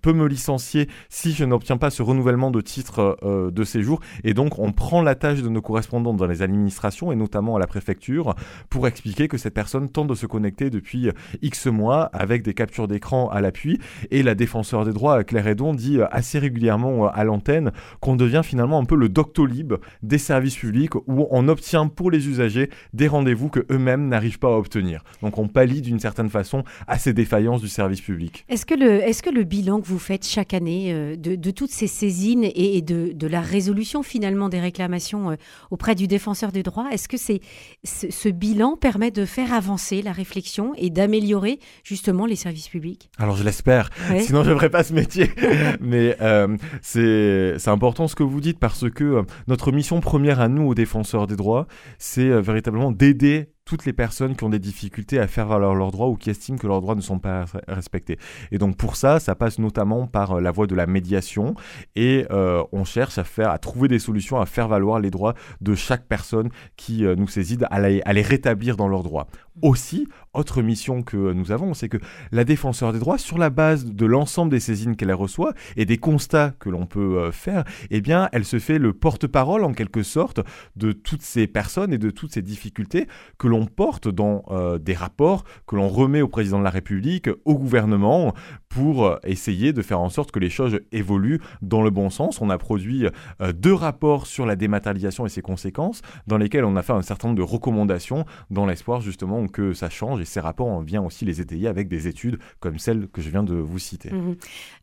peut 0.01 0.13
me 0.13 0.27
licencier 0.27 0.89
si 1.09 1.33
je 1.33 1.45
n'obtiens 1.45 1.77
pas 1.77 1.91
ce 1.91 2.03
renouvellement 2.03 2.51
de 2.51 2.61
titre 2.61 3.17
de 3.23 3.65
séjour. 3.65 4.01
Et 4.25 4.35
donc, 4.35 4.59
on 4.59 4.73
prend 4.73 5.03
la 5.03 5.15
tâche 5.15 5.43
de 5.43 5.49
nos 5.49 5.63
correspondants 5.63 6.15
dans 6.15 6.27
les 6.27 6.43
administrations 6.43 7.13
et 7.13 7.17
notamment 7.17 7.57
à 7.57 7.59
la 7.59 7.67
préfecture 7.67 8.35
pour 8.69 8.87
expliquer 8.87 9.29
que 9.29 9.39
cette 9.39 9.55
personne 9.55 9.89
tente 9.89 10.09
de 10.09 10.15
se 10.15 10.27
connecter 10.27 10.71
depuis 10.71 11.11
X 11.43 11.67
mois 11.67 12.05
avec 12.13 12.43
des 12.43 12.55
captures 12.55 12.89
d'écran 12.89 13.29
à 13.29 13.41
l'appui. 13.41 13.79
Et 14.11 14.23
la 14.23 14.35
défenseur 14.35 14.85
des 14.85 14.93
droits, 14.93 15.25
Claire 15.25 15.47
Edon, 15.47 15.75
dit 15.75 15.99
assez 16.11 16.39
régulièrement 16.39 17.09
à 17.09 17.25
l'antenne 17.25 17.73
qu'on 18.01 18.17
devient 18.17 18.43
finalement 18.45 18.79
un 18.79 18.85
peu 18.85 18.97
le 18.97 19.09
doctolib 19.09 19.75
des 20.03 20.19
services 20.19 20.57
publics 20.57 20.95
où 20.95 21.27
on 21.31 21.49
obtient 21.49 21.89
pour 21.89 22.11
les 22.11 22.29
usagers 22.29 22.71
des 22.93 23.09
rendez-vous 23.09 23.49
que 23.49 23.65
eux-mêmes 23.71 24.09
n'arrivent 24.09 24.39
pas 24.39 24.49
à 24.49 24.57
obtenir. 24.57 25.03
Donc 25.23 25.39
on 25.39 25.49
pallie 25.49 25.83
d'une 25.83 25.99
certaine 26.01 26.29
façon 26.29 26.65
à 26.87 26.99
ces 26.99 27.13
défaillances 27.13 27.61
du 27.61 27.69
service 27.69 28.01
public. 28.01 28.45
Est-ce 28.49 28.67
que 28.67 28.75
le, 28.75 29.03
est-ce 29.03 29.23
que 29.23 29.31
le 29.31 29.45
bilan 29.45 29.81
que 29.81 29.87
vous 29.87 29.99
faites 29.99 30.27
chaque 30.27 30.55
année 30.55 30.93
euh, 30.93 31.17
de, 31.17 31.51
toutes 31.51 31.71
ces 31.71 31.87
saisines 31.87 32.45
et, 32.55 32.81
de, 32.83 33.02
la 33.27 33.41
résolution 33.41 34.03
finalement 34.03 34.49
des 34.49 34.61
réclamations 34.61 35.31
euh, 35.31 35.37
auprès 35.71 35.95
du 35.95 36.07
défenseur 36.07 36.53
des 36.53 36.63
droits, 36.63 36.89
est-ce 36.93 37.09
que 37.09 37.17
c'est, 37.17 37.41
ce, 37.85 38.29
bilan 38.29 38.77
permet 38.77 39.11
de 39.11 39.25
faire 39.25 39.53
avancer 39.53 40.03
la 40.03 40.13
réflexion 40.13 40.73
et 40.77 40.91
d'améliorer 40.91 41.59
justement 41.85 42.27
les 42.27 42.37
services 42.37 42.69
publics? 42.69 43.11
Alors 43.19 43.37
je 43.37 43.45
l'espère, 43.45 43.91
sinon 44.21 44.45
je 44.45 44.51
ne 44.51 44.57
ferais 44.57 44.71
pas 44.71 44.85
ce 44.85 44.93
métier. 44.93 45.31
Mais 45.81 46.17
euh, 46.21 46.57
c'est, 46.81 47.59
c'est 47.59 47.71
important 47.71 48.09
ce 48.09 48.15
que 48.15 48.23
vous 48.23 48.41
dites 48.41 48.59
parce 48.59 48.91
que 48.91 49.25
notre 49.49 49.73
mission 49.73 50.01
première 50.01 50.41
à 50.41 50.49
nous, 50.49 50.67
aux 50.67 50.75
défenseurs 50.75 51.27
des 51.27 51.37
droits, 51.37 51.67
c'est 51.99 52.41
véritablement 52.41 52.93
d'aider 52.93 53.52
toutes 53.65 53.85
les 53.85 53.93
personnes 53.93 54.37
qui 54.37 54.45
ont 54.45 54.49
des 54.49 54.59
difficultés 54.59 55.19
à 55.19 55.27
faire 55.27 55.47
valoir 55.47 55.75
leurs 55.75 55.93
droits 55.93 56.09
ou 56.09 56.17
qui 56.17 56.31
estiment 56.31 56.59
que 56.59 56.67
leurs 56.67 56.81
droits 56.81 56.95
ne 56.95 57.01
sont 57.01 57.19
pas 57.19 57.45
respectés. 57.69 58.19
Et 58.51 58.59
donc 58.59 58.77
pour 58.77 58.97
ça, 58.97 59.21
ça 59.21 59.35
passe 59.35 59.59
notamment 59.59 60.07
par 60.07 60.33
euh, 60.33 60.41
la 60.41 60.51
voie 60.51 60.67
de 60.67 60.75
la 60.75 60.87
médiation 60.87 61.55
et 61.95 62.27
euh, 62.31 62.63
on 62.73 62.85
cherche 62.85 63.19
à 63.19 63.25
faire, 63.25 63.51
à 63.51 63.59
trouver 63.59 63.89
des 63.89 63.99
solutions 63.99 64.41
à 64.41 64.47
faire 64.47 64.69
valoir 64.69 65.01
les 65.01 65.11
droits 65.11 65.35
de 65.61 65.75
chaque 65.75 66.07
personne 66.07 66.51
qui 66.77 67.05
euh, 67.05 67.15
nous 67.15 67.29
saisit, 67.29 67.59
à, 67.71 67.77
à 67.77 68.13
les 68.13 68.23
rétablir 68.23 68.77
dans 68.77 68.89
leurs 68.89 69.03
droits. 69.03 69.27
Aussi, 69.61 70.09
autre 70.33 70.63
mission 70.63 71.03
que 71.03 71.33
nous 71.33 71.53
avons, 71.53 71.75
c'est 71.75 71.89
que 71.91 71.99
la 72.31 72.45
défenseur 72.45 72.93
des 72.93 72.99
droits, 72.99 73.19
sur 73.19 73.37
la 73.37 73.51
base 73.51 73.85
de 73.85 74.07
l'ensemble 74.07 74.51
des 74.51 74.61
saisines 74.61 74.97
qu'elle 74.97 75.13
reçoit 75.13 75.53
et 75.77 75.85
des 75.85 75.99
constats 75.99 76.53
que 76.59 76.71
l'on 76.71 76.87
peut 76.87 77.31
faire, 77.33 77.65
eh 77.91 78.01
bien, 78.01 78.31
elle 78.33 78.47
se 78.47 78.59
fait 78.59 78.79
le 78.79 78.95
porte-parole 78.95 79.63
en 79.65 79.75
quelque 79.75 80.03
sorte 80.03 80.41
de 80.77 80.93
toutes 80.93 81.21
ces 81.21 81.47
personnes 81.47 81.93
et 81.93 81.99
de 81.99 82.09
toutes 82.09 82.33
ces 82.33 82.41
difficultés 82.41 83.07
que 83.37 83.47
l'on 83.53 83.67
porte 83.67 84.09
dans 84.09 84.45
euh, 84.51 84.79
des 84.79 84.95
rapports 84.95 85.45
que 85.67 85.77
l'on 85.77 85.89
remet 85.89 86.23
au 86.23 86.29
président 86.29 86.59
de 86.59 86.65
la 86.65 86.71
République, 86.71 87.29
au 87.45 87.55
gouvernement, 87.55 88.33
pour 88.71 89.05
euh, 89.05 89.19
essayer 89.25 89.75
de 89.75 89.83
faire 89.83 90.01
en 90.01 90.09
sorte 90.09 90.31
que 90.31 90.39
les 90.39 90.49
choses 90.49 90.81
évoluent 90.91 91.41
dans 91.61 91.83
le 91.83 91.91
bon 91.91 92.09
sens. 92.09 92.41
On 92.41 92.49
a 92.49 92.57
produit 92.57 93.07
euh, 93.43 93.53
deux 93.53 93.75
rapports 93.75 94.27
sur 94.27 94.47
la 94.47 94.57
dématérialisation 94.57 95.27
et 95.27 95.29
ses 95.29 95.43
conséquences, 95.43 96.01
dans 96.27 96.39
lesquels 96.39 96.65
on 96.65 96.77
a 96.77 96.83
fait 96.83 96.95
un 96.95 97.03
certain 97.03 97.29
nombre 97.29 97.39
de 97.39 97.45
recommandations, 97.45 98.25
dans 98.51 98.65
l'espoir 98.65 99.03
justement 99.03 99.47
que 99.49 99.75
ça 99.75 99.91
change. 99.91 100.23
Et 100.23 100.25
ces 100.25 100.41
rapports, 100.41 100.69
on 100.69 100.81
vient 100.81 101.03
aussi 101.03 101.27
les 101.27 101.43
étayer 101.43 101.69
avec 101.69 101.89
des 101.89 102.09
études 102.09 102.39
comme 102.59 102.79
celle 102.79 103.07
que 103.09 103.21
je 103.21 103.29
viens 103.29 103.43
de 103.43 103.55
vous 103.55 103.79
citer. 103.79 104.11
Mmh 104.11 104.35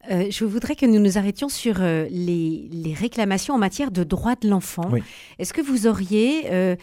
je 0.09 0.45
voudrais 0.45 0.75
que 0.75 0.85
nous 0.85 0.99
nous 0.99 1.17
arrêtions 1.17 1.49
sur 1.49 1.79
les, 1.79 2.07
les, 2.71 2.93
réclamations 2.93 3.53
en 3.53 3.57
matière 3.57 3.91
de 3.91 4.03
droits 4.03 4.35
de 4.41 4.49
l'enfant. 4.49 4.89
Est-ce 5.37 5.53
que 5.53 5.61
vous 5.61 5.87
auriez 5.87 6.77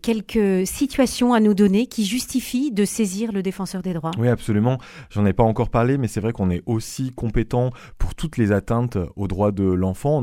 quelques 0.00 0.66
situations 0.66 1.21
à 1.30 1.40
nous 1.40 1.54
donner 1.54 1.86
qui 1.86 2.04
justifient 2.04 2.72
de 2.72 2.84
saisir 2.84 3.30
le 3.32 3.42
défenseur 3.42 3.82
des 3.82 3.92
droits 3.92 4.10
Oui, 4.18 4.28
absolument. 4.28 4.78
J'en 5.10 5.24
ai 5.24 5.32
pas 5.32 5.44
encore 5.44 5.70
parlé, 5.70 5.96
mais 5.98 6.08
c'est 6.08 6.20
vrai 6.20 6.32
qu'on 6.32 6.50
est 6.50 6.62
aussi 6.66 7.12
compétent 7.12 7.70
pour 7.98 8.14
toutes 8.14 8.36
les 8.36 8.50
atteintes 8.50 8.98
aux 9.14 9.28
droits 9.28 9.52
de 9.52 9.64
l'enfant. 9.64 10.22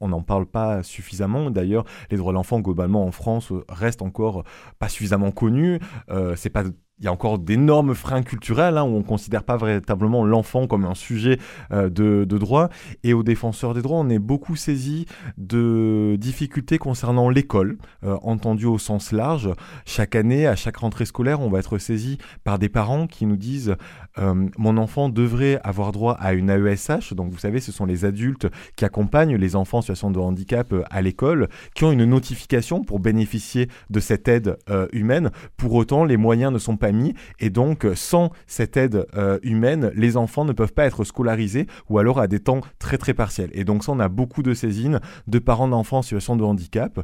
On 0.00 0.08
n'en 0.08 0.22
parle 0.22 0.46
pas 0.46 0.82
suffisamment. 0.82 1.50
D'ailleurs, 1.50 1.84
les 2.10 2.16
droits 2.16 2.32
de 2.32 2.36
l'enfant 2.36 2.60
globalement 2.60 3.04
en 3.04 3.12
France 3.12 3.52
restent 3.68 4.02
encore 4.02 4.42
pas 4.80 4.88
suffisamment 4.88 5.30
connus. 5.30 5.78
Euh, 6.10 6.34
c'est 6.36 6.50
pas 6.50 6.64
il 7.02 7.06
y 7.06 7.08
a 7.08 7.12
encore 7.12 7.40
d'énormes 7.40 7.96
freins 7.96 8.22
culturels 8.22 8.78
hein, 8.78 8.84
où 8.84 8.94
on 8.94 8.98
ne 8.98 9.02
considère 9.02 9.42
pas 9.42 9.56
véritablement 9.56 10.24
l'enfant 10.24 10.68
comme 10.68 10.84
un 10.84 10.94
sujet 10.94 11.38
euh, 11.72 11.90
de, 11.90 12.24
droit. 12.38 12.68
Et 13.02 13.12
aux 13.12 13.24
défenseurs 13.24 13.74
des 13.74 13.82
droits, 13.82 13.98
on 13.98 14.08
est 14.08 14.20
beaucoup 14.20 14.54
saisi 14.54 15.06
de 15.36 16.16
difficultés 16.16 16.78
concernant 16.78 17.28
l'école, 17.28 17.76
euh, 18.04 18.16
entendu 18.22 18.66
au 18.66 18.78
sens 18.78 19.10
large. 19.10 19.50
Chaque 19.84 20.14
année, 20.14 20.46
à 20.46 20.54
chaque 20.54 20.76
rentrée 20.76 21.04
scolaire, 21.04 21.40
on 21.40 21.50
va 21.50 21.58
être 21.58 21.76
saisi 21.78 22.18
par 22.44 22.60
des 22.60 22.68
parents 22.68 23.08
qui 23.08 23.26
nous 23.26 23.36
disent 23.36 23.74
euh, 24.18 24.46
mon 24.56 24.76
enfant 24.76 25.08
devrait 25.08 25.60
avoir 25.64 25.90
droit 25.90 26.12
à 26.20 26.34
une 26.34 26.50
AESH. 26.50 27.14
Donc 27.14 27.32
vous 27.32 27.38
savez, 27.38 27.58
ce 27.58 27.72
sont 27.72 27.84
les 27.84 28.04
adultes 28.04 28.46
qui 28.76 28.84
accompagnent 28.84 29.34
les 29.34 29.56
enfants 29.56 29.78
en 29.78 29.82
situation 29.82 30.12
de 30.12 30.20
handicap 30.20 30.72
à 30.88 31.02
l'école, 31.02 31.48
qui 31.74 31.82
ont 31.82 31.90
une 31.90 32.04
notification 32.04 32.84
pour 32.84 33.00
bénéficier 33.00 33.68
de 33.90 33.98
cette 33.98 34.28
aide 34.28 34.56
humaine. 34.92 35.30
Pour 35.56 35.74
autant, 35.74 36.04
les 36.04 36.16
moyens 36.16 36.52
ne 36.52 36.58
sont 36.58 36.76
pas 36.76 36.91
et 37.40 37.50
donc 37.50 37.86
sans 37.94 38.30
cette 38.46 38.76
aide 38.76 39.06
euh, 39.16 39.38
humaine, 39.42 39.90
les 39.94 40.16
enfants 40.16 40.44
ne 40.44 40.52
peuvent 40.52 40.72
pas 40.72 40.84
être 40.84 41.04
scolarisés 41.04 41.66
ou 41.88 41.98
alors 41.98 42.20
à 42.20 42.26
des 42.26 42.40
temps 42.40 42.60
très 42.78 42.98
très 42.98 43.14
partiels. 43.14 43.50
Et 43.52 43.64
donc 43.64 43.84
ça, 43.84 43.92
on 43.92 44.00
a 44.00 44.08
beaucoup 44.08 44.42
de 44.42 44.54
saisines 44.54 45.00
de 45.26 45.38
parents 45.38 45.68
d'enfants 45.68 45.98
en 45.98 46.02
situation 46.02 46.36
de 46.36 46.44
handicap. 46.44 47.00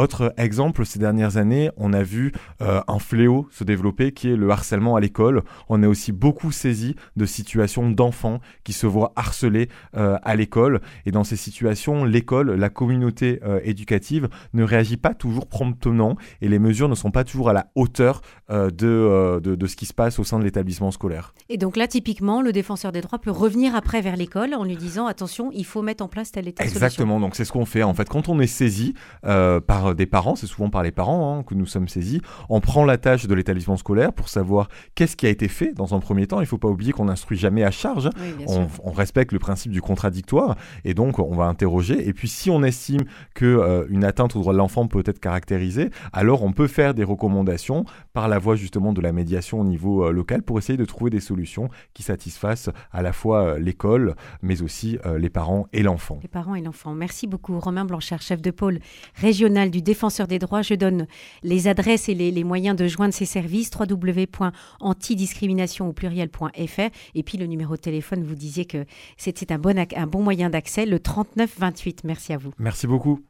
Autre 0.00 0.32
exemple, 0.38 0.86
ces 0.86 0.98
dernières 0.98 1.36
années, 1.36 1.70
on 1.76 1.92
a 1.92 2.02
vu 2.02 2.32
euh, 2.62 2.80
un 2.88 2.98
fléau 2.98 3.46
se 3.50 3.64
développer 3.64 4.12
qui 4.12 4.30
est 4.30 4.36
le 4.36 4.48
harcèlement 4.48 4.96
à 4.96 5.00
l'école. 5.00 5.42
On 5.68 5.82
est 5.82 5.86
aussi 5.86 6.10
beaucoup 6.10 6.52
saisi 6.52 6.96
de 7.16 7.26
situations 7.26 7.90
d'enfants 7.90 8.40
qui 8.64 8.72
se 8.72 8.86
voient 8.86 9.12
harcelés 9.14 9.68
euh, 9.98 10.16
à 10.22 10.36
l'école. 10.36 10.80
Et 11.04 11.10
dans 11.10 11.22
ces 11.22 11.36
situations, 11.36 12.06
l'école, 12.06 12.52
la 12.52 12.70
communauté 12.70 13.40
euh, 13.44 13.60
éducative 13.62 14.30
ne 14.54 14.64
réagit 14.64 14.96
pas 14.96 15.12
toujours 15.12 15.46
promptement 15.46 16.16
et 16.40 16.48
les 16.48 16.58
mesures 16.58 16.88
ne 16.88 16.94
sont 16.94 17.10
pas 17.10 17.24
toujours 17.24 17.50
à 17.50 17.52
la 17.52 17.66
hauteur 17.74 18.22
de, 18.48 19.38
de, 19.38 19.66
ce 19.66 19.76
qui 19.76 19.86
se 19.86 19.92
passe 19.92 20.18
au 20.18 20.24
sein 20.24 20.38
de 20.38 20.44
l'établissement 20.44 20.90
scolaire. 20.90 21.34
Et 21.48 21.56
donc 21.56 21.76
là, 21.76 21.86
typiquement, 21.86 22.40
le 22.40 22.52
défenseur 22.52 22.90
des 22.90 23.00
droits 23.00 23.20
peut 23.20 23.30
revenir 23.30 23.76
après 23.76 24.00
vers 24.00 24.16
l'école 24.16 24.54
en 24.54 24.64
lui 24.64 24.76
disant 24.76 25.06
attention, 25.06 25.50
il 25.52 25.64
faut 25.64 25.82
mettre 25.82 26.02
en 26.02 26.08
place 26.08 26.32
telle 26.32 26.48
et 26.48 26.52
telle 26.52 26.66
Exactement, 26.66 27.20
donc 27.20 27.36
c'est 27.36 27.44
ce 27.44 27.52
qu'on 27.52 27.66
fait. 27.66 27.84
En 27.84 27.94
fait, 27.94 28.08
quand 28.08 28.28
on 28.28 28.40
est 28.40 28.48
saisi 28.48 28.94
par 29.22 29.89
des 29.94 30.06
parents, 30.06 30.36
c'est 30.36 30.46
souvent 30.46 30.70
par 30.70 30.82
les 30.82 30.90
parents 30.90 31.38
hein, 31.38 31.42
que 31.42 31.54
nous 31.54 31.66
sommes 31.66 31.88
saisis. 31.88 32.20
On 32.48 32.60
prend 32.60 32.84
la 32.84 32.98
tâche 32.98 33.26
de 33.26 33.34
l'établissement 33.34 33.76
scolaire 33.76 34.12
pour 34.12 34.28
savoir 34.28 34.68
qu'est-ce 34.94 35.16
qui 35.16 35.26
a 35.26 35.28
été 35.28 35.48
fait 35.48 35.72
dans 35.72 35.94
un 35.94 36.00
premier 36.00 36.26
temps. 36.26 36.38
Il 36.40 36.44
ne 36.44 36.48
faut 36.48 36.58
pas 36.58 36.68
oublier 36.68 36.92
qu'on 36.92 37.06
n'instruit 37.06 37.38
jamais 37.38 37.64
à 37.64 37.70
charge. 37.70 38.10
on, 38.46 38.90
respecte 38.90 39.32
le 39.32 39.38
principe 39.38 39.72
du 39.72 39.80
contradictoire 39.80 40.56
et 40.84 40.94
donc 40.94 41.18
on 41.18 41.34
va 41.34 41.44
interroger. 41.44 42.08
Et 42.08 42.12
puis 42.12 42.28
si 42.28 42.50
on 42.50 42.62
estime 42.62 43.02
que 43.34 43.46
euh, 43.46 43.86
une 43.88 44.04
atteinte 44.04 44.36
au 44.36 44.40
droit 44.40 44.52
de 44.52 44.58
l'enfant 44.58 44.86
peut 44.86 45.02
être 45.06 45.20
caractérisée, 45.20 45.90
alors 46.12 46.42
on 46.42 46.52
peut 46.52 46.66
faire 46.66 46.92
des 46.92 47.04
recommandations 47.04 47.84
par 48.12 48.28
la 48.28 48.38
voie 48.38 48.56
justement 48.56 48.92
de 48.92 49.00
la 49.00 49.12
médiation 49.12 49.60
au 49.60 49.64
niveau 49.64 50.04
euh, 50.04 50.12
local 50.12 50.42
pour 50.42 50.58
essayer 50.58 50.76
de 50.76 50.84
trouver 50.84 51.10
des 51.10 51.20
solutions 51.20 51.68
qui 51.94 52.02
satisfassent 52.02 52.70
à 52.92 53.02
la 53.02 53.12
fois 53.12 53.42
euh, 53.42 53.58
l'école, 53.58 54.16
mais 54.42 54.62
aussi 54.62 54.98
les 55.18 55.30
parents 55.30 55.66
et 55.72 55.82
l'enfant. 55.82 56.18
Les 56.22 56.28
parents 56.28 56.54
et 56.54 56.62
l'enfant. 56.62 56.94
Merci 56.94 57.26
beaucoup, 57.26 57.58
Romain 57.58 57.84
Blanchard, 57.84 58.22
chef 58.22 58.42
de 58.42 58.50
pôle 58.50 58.80
régional 59.14 59.70
du 59.70 59.79
défenseur 59.82 60.26
des 60.26 60.38
droits. 60.38 60.62
Je 60.62 60.74
donne 60.74 61.06
les 61.42 61.68
adresses 61.68 62.08
et 62.08 62.14
les, 62.14 62.44
moyens 62.44 62.76
de 62.76 62.86
joindre 62.86 63.12
ces 63.14 63.26
services 63.26 63.70
www.antidiscrimination 63.78 65.88
au 65.88 65.92
pluriel.fr 65.92 66.90
et 67.14 67.22
puis 67.22 67.38
le 67.38 67.46
numéro 67.46 67.76
de 67.76 67.80
téléphone, 67.80 68.24
vous 68.24 68.34
disiez 68.34 68.64
que 68.64 68.84
c'était 69.16 69.52
un 69.52 69.58
bon, 69.58 69.78
un 69.78 70.06
bon 70.06 70.22
moyen 70.22 70.50
d'accès, 70.50 70.86
le 70.86 70.98
3928. 70.98 72.02
Merci 72.04 72.32
à 72.32 72.38
vous. 72.38 72.52
Merci 72.58 72.86
beaucoup. 72.86 73.20